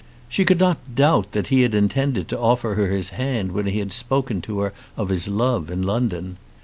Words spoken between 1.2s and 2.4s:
that he had intended to